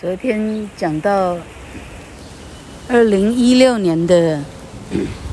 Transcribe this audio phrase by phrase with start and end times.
[0.00, 1.36] 昨天讲到
[2.88, 4.40] 二零一六年的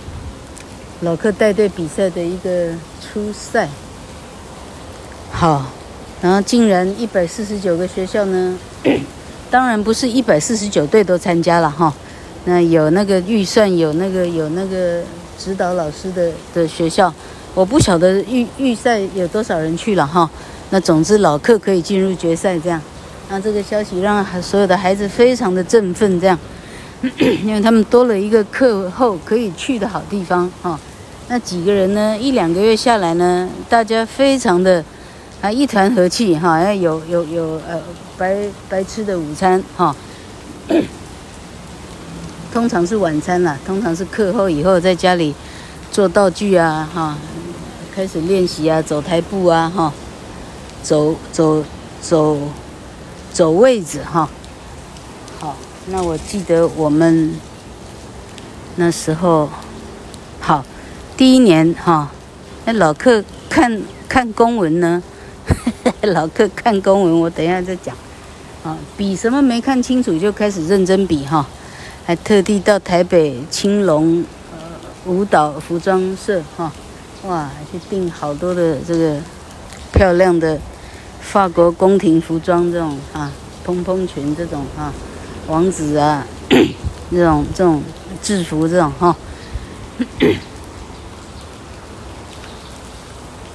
[1.02, 2.70] 老客带队比赛的一个
[3.02, 3.68] 初赛，
[5.32, 5.66] 好，
[6.22, 8.56] 然后竟然一百四十九个学校呢，
[9.50, 11.92] 当然不是一百四十九队都参加了哈，
[12.46, 15.02] 那有那个预算，有那个有那个
[15.40, 17.12] 指导老师的的学校，
[17.56, 20.30] 我不晓得预预赛有多少人去了哈，
[20.70, 22.80] 那总之老客可以进入决赛这样。
[23.34, 26.38] 那这个消息让所有的孩子非常的振奋，这样，
[27.46, 30.78] 因为他们多了一个课后可以去的好地方哈。
[31.30, 34.84] 那几个人呢，一两个月下来呢，大家非常的
[35.40, 37.82] 啊一团和气哈，要有有有呃
[38.18, 38.36] 白
[38.68, 39.96] 白吃的午餐哈，
[42.52, 45.34] 通常是晚餐啦，通常是课后以后在家里
[45.90, 47.16] 做道具啊哈，
[47.96, 49.94] 开始练习啊，走台步啊哈，
[50.84, 51.64] 走走。
[52.02, 52.36] 走
[53.34, 54.30] 走位置哈，
[55.40, 55.56] 好，
[55.88, 57.34] 那我记得我们
[58.76, 59.50] 那时候，
[60.42, 60.66] 好，
[61.16, 62.12] 第一年哈，
[62.66, 65.02] 那老客看看公文呢，
[66.04, 67.96] 老客看公文，我等一下再讲，
[68.66, 71.48] 啊，比什么没看清楚就开始认真比哈，
[72.06, 74.60] 还特地到台北青龙呃
[75.06, 76.70] 舞蹈服装社哈，
[77.26, 79.16] 哇，去订好多的这个
[79.94, 80.60] 漂亮的。
[81.22, 83.32] 法国宫廷服装这种啊，
[83.64, 84.92] 蓬蓬裙这种啊，
[85.48, 86.28] 王子啊，
[87.10, 87.82] 这种这种
[88.22, 89.16] 制服这种哈，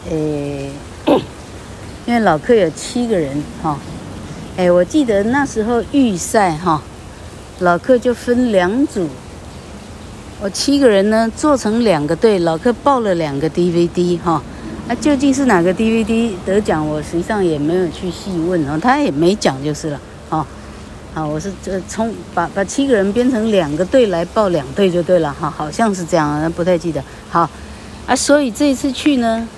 [0.09, 0.73] 诶、
[2.07, 3.79] 因为老客有七个人哈，
[4.57, 6.81] 诶、我记得那时候预赛哈，
[7.59, 9.07] 老客就分两组，
[10.41, 14.43] 我七个人呢做成两个队，老客报了两个 DVD 哈。
[14.89, 16.87] 那、究竟是哪个 DVD 得奖？
[16.87, 20.47] 我实际上也没有去细问哦，他也没讲就是了，哦，
[21.13, 27.03] 好，我是这从把把七个人编成两个队来报两队就对了，哈，好像是这样，不太记得。
[27.29, 27.51] 好，
[28.07, 29.49] 啊，所以这一次去呢，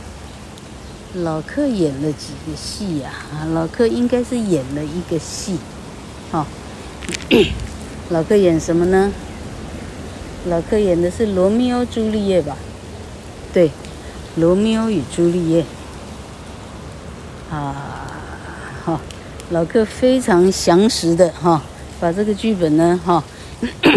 [1.17, 3.11] 老客演了几个戏呀？
[3.31, 5.59] 啊，老客应该是演了一个戏，
[6.31, 6.47] 好，
[8.09, 9.13] 老客演什么呢？
[10.47, 12.57] 老客演的是《罗密欧朱丽叶》吧？
[13.53, 13.71] 对。
[14.39, 15.65] 罗密欧与朱丽叶，
[17.51, 18.07] 啊，
[18.85, 19.01] 好，
[19.51, 21.61] 老客非常详实的哈，
[21.99, 23.23] 把这个剧本呢哈，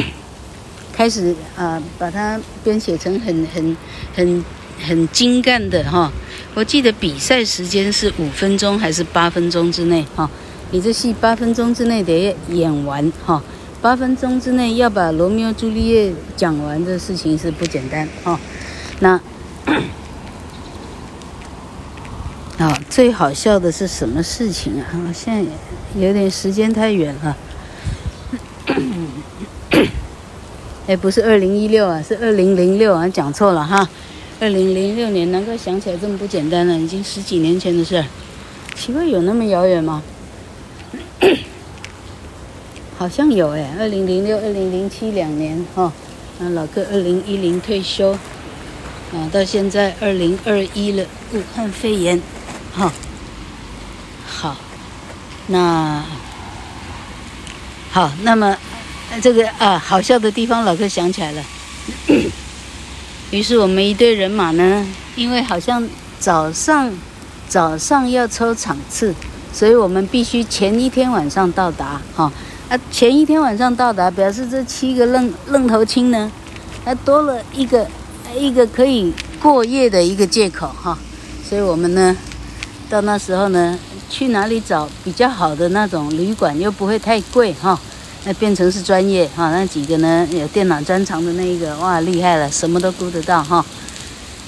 [0.91, 3.77] 开始啊，把它编写成很很
[4.15, 4.43] 很
[4.83, 6.11] 很精干的哈。
[6.55, 10.27] 我记得比赛时间是五分钟还是八分钟之内哈？
[10.71, 13.43] 你这戏八分钟之内得演完哈，
[13.79, 18.39] 八分钟之内要把罗密欧朱丽叶讲完的事情是不简单哈。
[19.01, 19.19] 那。
[22.61, 24.85] 啊，最好笑的是什么事情啊？
[25.07, 25.43] 我现在
[25.99, 27.35] 有点时间太远了。
[30.85, 33.89] 哎，不是二零一六啊，是二零零六啊，讲错了哈。
[34.39, 38.05] 二零零六年，能够想起来这么不简单了，已经十几年前的事儿。
[38.75, 40.03] 奇怪，有那么遥远吗？
[42.95, 45.91] 好像有哎，二零零六、二零零七两年哈。
[46.37, 52.21] 那老哥二零一零退休，啊，到现在二零二一了，武汉肺炎。
[52.73, 52.89] 好，
[54.25, 54.55] 好，
[55.47, 56.01] 那
[57.91, 58.57] 好，那么
[59.21, 61.43] 这个啊，好笑的地方，老哥想起来了。
[63.29, 64.87] 于是我们一队人马呢，
[65.17, 65.85] 因为好像
[66.17, 66.93] 早上
[67.49, 69.13] 早上要抽场次，
[69.51, 72.01] 所以我们必须前一天晚上到达。
[72.15, 72.31] 哈
[72.69, 76.31] 啊，前一天晚上到达，表示这七个愣愣头青呢，
[76.85, 77.85] 还多了一个
[78.33, 80.69] 一个可以过夜的一个借口。
[80.69, 80.97] 哈，
[81.43, 82.15] 所以我们呢。
[82.91, 83.79] 到那时候呢，
[84.09, 87.79] 去哪里找比较好的那种旅馆，又不会太贵哈？
[88.25, 93.65] 那变成是专业哈，那几个呢有电脑专长的那一个，哇，厉害了，什么都顾得到哈。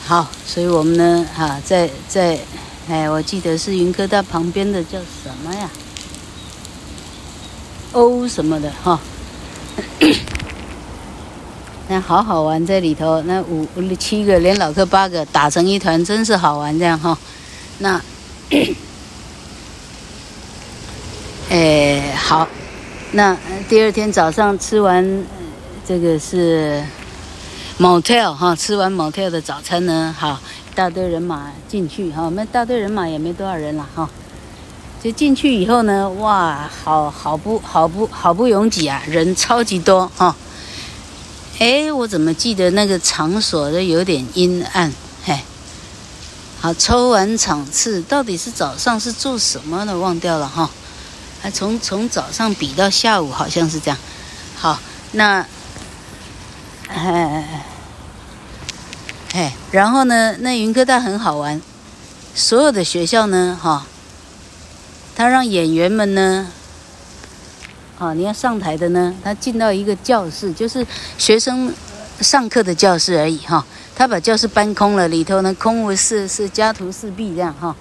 [0.05, 2.37] 好，所以我们呢，哈，在在，
[2.89, 5.69] 哎，我记得是云科大旁边的叫什么呀？
[7.93, 8.99] 欧什么的哈。
[11.87, 13.66] 那好好玩在里头，那五
[13.97, 17.17] 七个连老客八个打成一团，真是好玩这样哈。
[17.79, 18.01] 那。
[21.49, 22.47] 哎，好，
[23.11, 23.37] 那
[23.67, 25.25] 第二天早上吃完
[25.87, 26.84] 这个是
[27.79, 30.40] motel 哈，吃完 motel 的早餐呢，好，
[30.75, 34.09] 大队人马进去哈，我们大队人马也没多少人了哈，
[35.01, 40.35] 就进去以后呢，哇，好好不好不好不拥挤啊，人超级多哈，
[41.59, 44.91] 哎，我怎么记得那个场所都有点阴暗，
[46.63, 49.99] 好，抽完场次，到底是早上是做什么的？
[49.99, 50.69] 忘掉了哈。
[51.41, 53.97] 还从从早上比到下午，好像是这样。
[54.55, 54.79] 好，
[55.11, 55.45] 那，
[56.87, 57.65] 哎，
[59.33, 61.61] 哎，然后呢，那云科大很好玩，
[62.33, 63.85] 所有的学校呢，哈，
[65.17, 66.47] 他让演员们呢，
[67.99, 70.87] 啊，你要上台的呢，他进到一个教室，就是
[71.17, 71.73] 学生
[72.21, 73.65] 上课的教室而已，哈。
[73.95, 77.75] 他把教室搬空了，里头呢空无四是家徒四壁这样哈。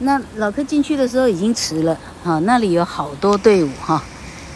[0.00, 4.02] 那老柯进去的时候已经迟了哈，那里有好多队伍哈。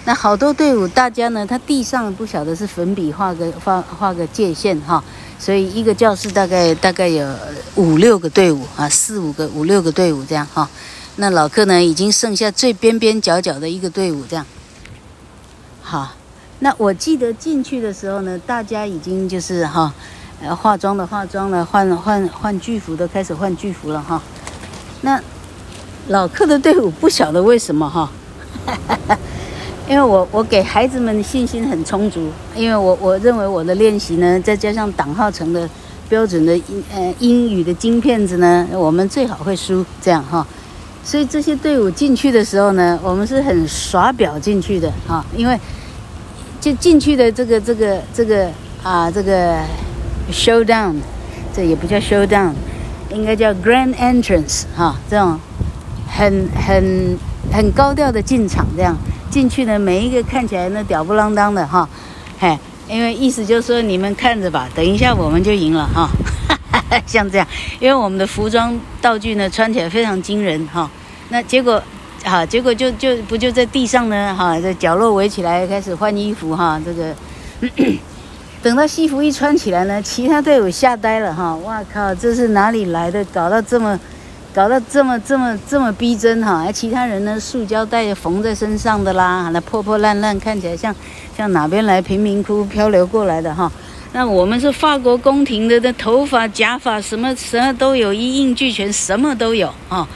[0.05, 5.03] 那好多队伍，大家呢，他地上不晓得是粉笔画个画画个界线哈，
[5.39, 7.29] 所以一个教室大概大概有
[7.77, 10.69] 五六个队伍啊，四五个五六个队伍这样哈。
[11.17, 14.45] 那老客呢，已经剩下最边边角角的一个队伍这样。
[15.83, 16.18] 好。
[16.61, 19.95] 那我记得进去的时候呢，大家已经就是哈，
[20.43, 24.21] 呃，化妆的化妆了，换换换剧服的开始换剧服了哈。
[25.03, 25.23] 那
[26.09, 28.11] 老客的队伍不晓得为什么哈，
[29.89, 35.71] 因为我我给孩子们信心很充足，因为我我认为我的练习呢，再加上党浩成的
[36.09, 40.45] 标准的英呃英语的金片子呢，我们最好会输这样哈。
[41.05, 45.57] 所以这些队伍进去的时候呢，我们是很耍表进去的哈，因为。
[46.61, 48.51] 就进去的这个这个这个
[48.83, 49.59] 啊，这个
[50.33, 50.97] showdown，
[51.55, 52.53] 这也不叫 showdown，
[53.11, 55.39] 应该叫 grand entrance 哈，这种
[56.09, 57.17] 很很
[57.53, 58.97] 很高调的进场，这样
[59.31, 61.89] 进去呢，每一个看起来呢吊不啷当的哈，
[62.41, 62.59] 嘿，
[62.89, 66.11] 因为意思就是说你们看着吧，等一下我们就赢了哈，
[67.07, 67.47] 像这样，
[67.79, 70.91] 因为我们的服装道具呢穿起来非常惊人哈，
[71.29, 71.81] 那结果。
[72.25, 74.35] 好，结果就就不就在地上呢？
[74.37, 76.81] 哈，在角落围起来开始换衣服哈。
[76.85, 77.15] 这个
[78.61, 81.55] 等到西服一穿起来呢，其他队伍吓呆了哈。
[81.65, 83.25] 哇靠，这是哪里来的？
[83.27, 83.99] 搞到这么，
[84.53, 86.65] 搞到这么这么这么逼真哈。
[86.67, 90.95] 而其他人呢，塑胶袋缝在身上的啦，那破破烂烂，看起来像
[91.37, 93.71] 像哪边来贫民窟漂流过来的哈。
[94.13, 100.07] 那我们是法国宫廷的，那头发假发什么什么都有，一应俱全，什么都有哈。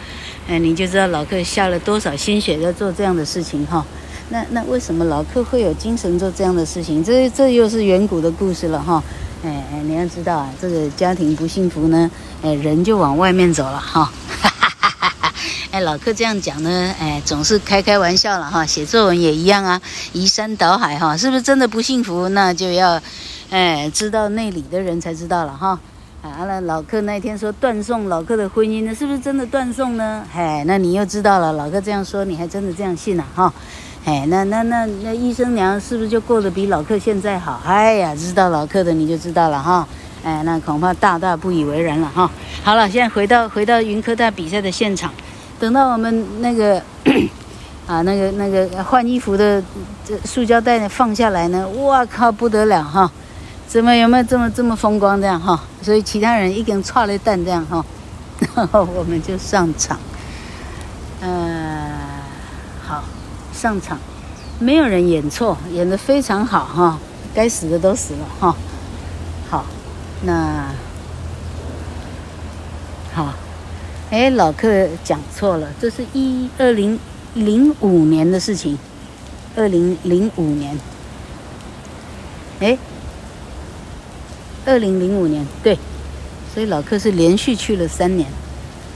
[0.49, 3.85] 哎，你就知道老克下了多少心血在做这样的事情哈。
[4.29, 7.03] 那那为什么老克会有精神做这样的事情？
[7.05, 9.03] 这这又是远古的故事了哈。
[9.44, 12.11] 哎哎，你要知道啊，这个家庭不幸福呢，
[12.43, 14.11] 哎，人就往外面走了哈。
[15.71, 18.65] 哎，老柯这样讲呢，哎，总是开开玩笑了哈。
[18.65, 19.81] 写作文也一样啊，
[20.12, 22.29] 移山倒海哈，是不是真的不幸福？
[22.29, 23.00] 那就要，
[23.50, 25.79] 哎，知道内里的人才知道了哈。
[26.22, 30.24] 啊，那老客那天说断送老客的婚姻呢，是不是真的断送呢？
[30.32, 33.24] 嘿，那你又知道了，老客这样说，你还真的这样信了？
[33.34, 33.52] 哈，
[34.04, 37.60] 哎，那那那那医生娘是不是就过得比老客现在好？
[37.66, 39.84] 哎呀，知道老客的你就知道了哈。
[40.22, 42.30] 哎，那恐怕大大不以为然了哈。
[42.62, 45.12] 好了，现在回到回到云科大比赛的现场，
[45.58, 46.80] 等到我们那个
[47.88, 49.60] 啊那个那个换衣服的
[50.04, 53.10] 这塑胶袋呢放下来呢，哇靠，不得了哈！
[53.72, 55.58] 怎么有没有这么这么风光这样哈？
[55.80, 57.82] 所以其他人一个人剉了蛋这样哈，
[58.54, 59.98] 然 后我们就上场。
[61.22, 61.90] 呃，
[62.86, 63.02] 好，
[63.54, 63.98] 上场，
[64.58, 66.98] 没有人演错，演得非常好哈。
[67.32, 68.54] 该死的都死了哈。
[69.48, 69.64] 好，
[70.20, 70.66] 那
[73.14, 73.32] 好，
[74.10, 77.00] 哎，老客讲错了，这是一二零
[77.32, 78.78] 零五年的事情，
[79.56, 80.79] 二零零五年，
[82.60, 82.76] 哎。
[84.64, 85.76] 二零零五年，对，
[86.54, 88.28] 所以老柯是连续去了三年，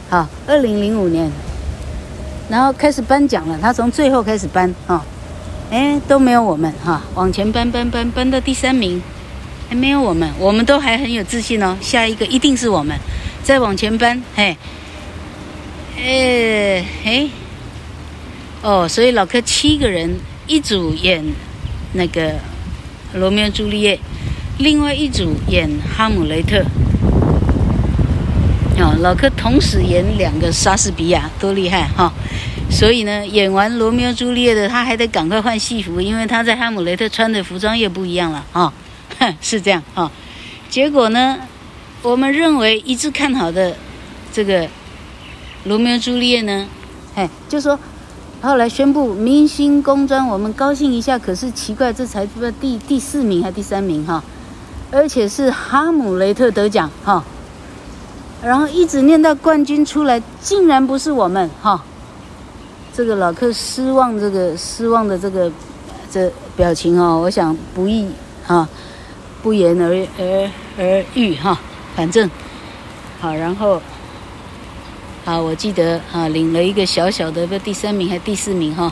[0.08, 1.28] 好，二零零五年，
[2.48, 5.04] 然后开始颁奖了，他从最后开始颁，啊，
[5.70, 9.02] 哎，都没有我们哈，往前颁颁颁颁到第三名，
[9.68, 12.96] 还没有我们，我们都还很有自信哦，下一个一定是我们，
[13.42, 14.56] 再往前颁，嘿，
[15.98, 17.28] 哎，哎，
[18.62, 20.14] 哦，所以老柯七个人
[20.46, 21.24] 一组演
[21.92, 22.34] 那个
[23.14, 23.98] 罗密欧朱丽叶。
[24.58, 26.64] 另外一组演哈姆雷特，
[28.78, 32.10] 哦，老柯同时演两个莎士比亚，多厉害哈！
[32.70, 38.72] 所以呢，演完罗密欧朱丽叶的，他还得赶快换戏服，因为他在哈姆雷特穿的服装又不一样了啊，
[39.42, 40.10] 是这样啊。
[40.70, 41.38] 结果呢，
[42.00, 43.76] 我们认为一致看好的
[44.32, 44.66] 这个
[45.64, 46.66] 罗密欧朱丽叶呢，
[47.14, 47.78] 哎，就说。
[48.42, 51.18] 后来宣布明星公专，我们高兴一下。
[51.18, 52.24] 可是奇怪，这才
[52.60, 54.22] 第第四名还第三名哈？
[54.90, 57.24] 而且是哈姆雷特得奖哈，
[58.42, 61.82] 然后一直念到冠军出来，竟然不是我们哈。
[62.94, 65.52] 这个老客失望，这个失望的这个
[66.10, 68.08] 这表情哦，我想不易
[68.46, 68.66] 哈，
[69.42, 71.58] 不言而而而喻哈。
[71.94, 72.30] 反正
[73.20, 73.82] 好，然后
[75.26, 78.90] 啊，我记得啊，领了一个小小的，个第三名还第四名哈。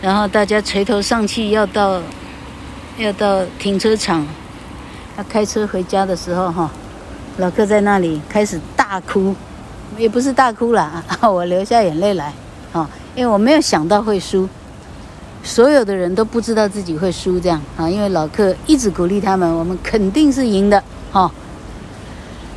[0.00, 2.02] 然后大家垂头丧气，要到
[2.98, 4.26] 要到停车场，
[5.16, 6.70] 他开车回家的时候哈，
[7.38, 9.34] 老克在那里开始大哭，
[9.96, 12.32] 也不是大哭了啊， 我流下眼泪来
[12.72, 14.48] 啊，因为我没有想到会输。
[15.42, 21.30] 所有的人都不知道自己会输这样啊，因为老克一直鼓励他们，我们肯定是赢的哈。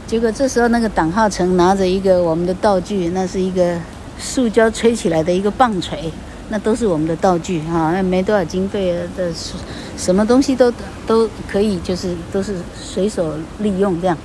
[0.07, 3.77] 结果这时候那个党浩成拿着一个我们的道具，那是一个
[4.17, 6.11] 塑胶吹起来的一个棒槌，
[6.49, 9.31] 那都是我们的道具哈，那没多少经费的，
[9.97, 10.71] 什么东西都
[11.05, 14.17] 都可以，就是都是随手利用这样。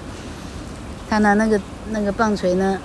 [1.09, 1.61] 他拿那个
[1.91, 2.79] 那个棒槌呢，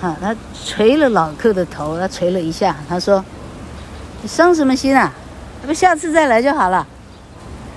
[0.00, 3.24] 哈，他捶了老克的头，他捶了一下，他说。
[4.22, 5.12] 你伤什么心啊？
[5.66, 6.86] 不，下次再来就好了。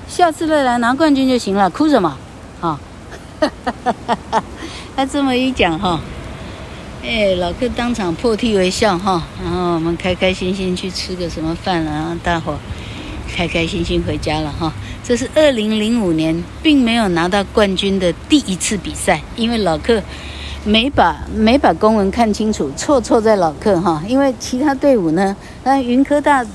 [0.07, 2.17] 下次再来拿冠军就行了，哭什么？
[2.61, 2.79] 啊、
[3.41, 3.51] 哦，
[4.95, 5.99] 他这么一讲哈，
[7.03, 9.23] 哎，老克当场破涕为笑哈。
[9.43, 12.57] 然后我们开开心心去吃个什么饭了，然后大伙
[13.33, 14.73] 开开心心回家了哈。
[15.03, 20.01] 这是二零零五年并没有拿到冠军的第一次比赛，因为老克。
[20.65, 26.45] 没把没把公文看清楚，错错在老克哈，因为其他队伍呢，那云科大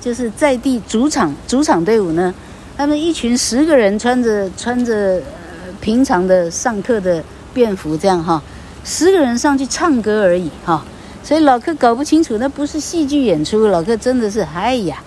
[0.00, 2.34] 就是在地主场主场队伍呢，
[2.74, 8.42] 他们一群十个人穿着穿着呃平常的上课的便服这样哈，
[8.84, 10.84] 十个人上去唱歌而已哈，
[11.22, 15.02] 所以老克搞不清楚，那不是戏剧演出，老克真的是哎呀，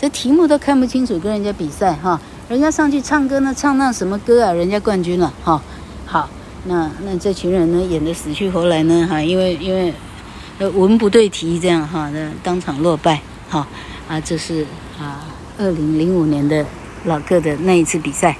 [0.00, 5.62] 这题目都看不清楚，跟人家比赛哈，人家上去唱歌呢，唱那什么歌啊，人家冠军了哈，
[6.04, 6.28] 好。
[6.68, 9.94] 那那这群人呢，演得死去活来呢，哈，因为因为
[10.58, 13.64] 呃文不对题这样哈，那当场落败哈
[14.08, 14.66] 啊，这是
[14.98, 15.24] 啊
[15.58, 16.66] 二零零五年的
[17.04, 18.36] 老克的那一次比赛。